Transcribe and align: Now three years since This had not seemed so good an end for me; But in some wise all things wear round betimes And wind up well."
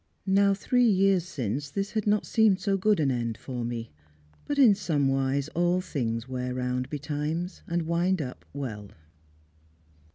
Now 0.25 0.55
three 0.55 0.87
years 0.89 1.25
since 1.27 1.69
This 1.69 1.91
had 1.91 2.07
not 2.07 2.25
seemed 2.25 2.59
so 2.59 2.75
good 2.75 2.99
an 2.99 3.11
end 3.11 3.37
for 3.37 3.63
me; 3.63 3.91
But 4.45 4.57
in 4.57 4.73
some 4.73 5.07
wise 5.09 5.47
all 5.49 5.79
things 5.79 6.27
wear 6.27 6.55
round 6.55 6.89
betimes 6.89 7.61
And 7.67 7.83
wind 7.83 8.19
up 8.19 8.43
well." 8.51 8.89